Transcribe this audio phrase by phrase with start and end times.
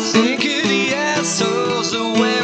[0.00, 2.39] sick of the assholes away.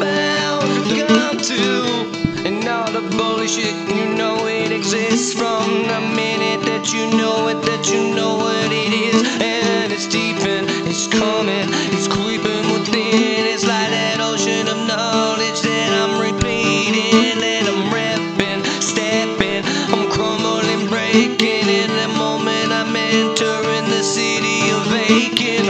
[0.00, 1.64] Bound to.
[2.46, 7.60] And all the bullshit, you know it exists from the minute that you know it,
[7.62, 9.22] that you know what it is.
[9.40, 13.46] And it's deep and it's coming, it's creeping within.
[13.52, 21.68] It's like that ocean of knowledge that I'm repeating, I'm repping, stepping, I'm crumbling, breaking.
[21.68, 25.66] In moment I'm entering the city of aching,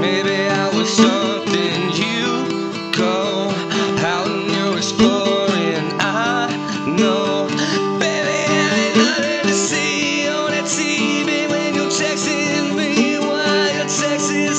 [0.00, 3.50] maybe I was something you go
[4.04, 5.86] out and you're exploring.
[6.00, 6.48] I
[6.86, 7.48] know,
[7.98, 13.18] baby, ain't nothing to see on that TV when you're texting me.
[13.18, 14.58] Why your text is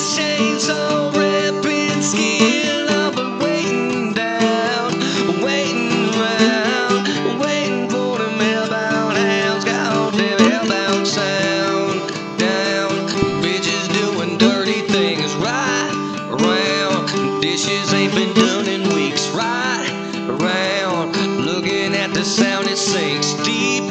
[17.42, 19.90] Dishes ain't been done in weeks, right
[20.28, 21.16] around.
[21.46, 23.84] Looking at the sound it sinks deep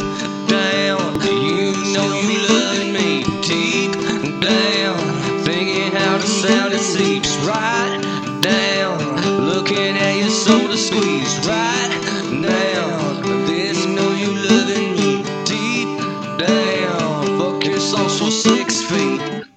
[0.49, 1.21] down.
[1.23, 3.93] You know you loving me deep
[4.41, 4.99] down.
[5.45, 8.01] Thinking how the sound it seeps right
[8.41, 9.47] down.
[9.47, 11.74] Looking at your soul to squeeze right.